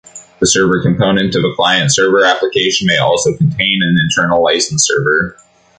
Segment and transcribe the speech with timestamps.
[0.39, 5.37] The server component of a client-server application may also contain an internal license server.